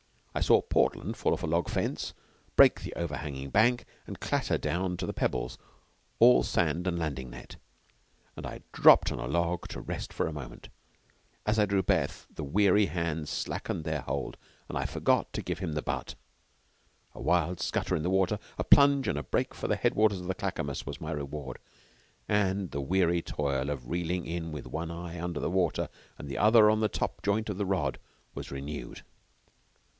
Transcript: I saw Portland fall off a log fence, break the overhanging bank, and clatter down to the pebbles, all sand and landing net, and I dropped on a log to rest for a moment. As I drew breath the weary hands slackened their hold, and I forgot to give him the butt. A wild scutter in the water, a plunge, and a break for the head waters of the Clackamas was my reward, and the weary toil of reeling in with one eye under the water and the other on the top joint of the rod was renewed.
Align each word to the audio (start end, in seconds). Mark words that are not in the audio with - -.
I 0.33 0.39
saw 0.39 0.61
Portland 0.63 1.15
fall 1.17 1.33
off 1.33 1.43
a 1.43 1.45
log 1.45 1.69
fence, 1.69 2.13
break 2.55 2.81
the 2.81 2.93
overhanging 2.93 3.49
bank, 3.51 3.85
and 4.07 4.19
clatter 4.19 4.57
down 4.57 4.97
to 4.97 5.05
the 5.05 5.13
pebbles, 5.13 5.59
all 6.19 6.41
sand 6.41 6.87
and 6.87 6.97
landing 6.97 7.29
net, 7.31 7.57
and 8.35 8.47
I 8.47 8.61
dropped 8.71 9.11
on 9.11 9.19
a 9.19 9.27
log 9.27 9.67
to 9.67 9.81
rest 9.81 10.11
for 10.11 10.25
a 10.27 10.33
moment. 10.33 10.69
As 11.45 11.59
I 11.59 11.65
drew 11.67 11.83
breath 11.83 12.25
the 12.33 12.45
weary 12.45 12.85
hands 12.87 13.29
slackened 13.29 13.83
their 13.83 14.01
hold, 14.01 14.37
and 14.69 14.75
I 14.77 14.85
forgot 14.87 15.33
to 15.33 15.43
give 15.43 15.59
him 15.59 15.73
the 15.73 15.83
butt. 15.83 16.15
A 17.13 17.21
wild 17.21 17.59
scutter 17.59 17.95
in 17.95 18.01
the 18.01 18.09
water, 18.09 18.39
a 18.57 18.63
plunge, 18.63 19.07
and 19.09 19.19
a 19.19 19.23
break 19.23 19.53
for 19.53 19.67
the 19.67 19.75
head 19.75 19.93
waters 19.95 20.21
of 20.21 20.27
the 20.27 20.33
Clackamas 20.33 20.85
was 20.85 21.01
my 21.01 21.11
reward, 21.11 21.59
and 22.27 22.71
the 22.71 22.81
weary 22.81 23.21
toil 23.21 23.69
of 23.69 23.89
reeling 23.89 24.25
in 24.25 24.51
with 24.51 24.65
one 24.65 24.89
eye 24.89 25.19
under 25.21 25.41
the 25.41 25.51
water 25.51 25.89
and 26.17 26.27
the 26.27 26.39
other 26.39 26.71
on 26.71 26.79
the 26.79 26.89
top 26.89 27.21
joint 27.21 27.49
of 27.49 27.57
the 27.57 27.65
rod 27.67 27.99
was 28.33 28.49
renewed. 28.49 29.03